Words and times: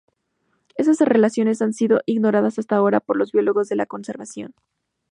Esas 0.77 0.97
relaciones 0.97 1.61
han 1.61 1.73
sido 1.73 1.99
ignoradas 2.07 2.57
hasta 2.57 2.75
ahora 2.75 3.01
por 3.01 3.17
los 3.17 3.31
biólogos 3.31 3.69
de 3.69 3.75
la 3.75 3.85
conservación. 3.85 4.55